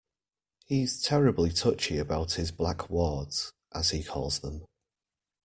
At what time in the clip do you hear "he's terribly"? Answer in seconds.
0.65-1.51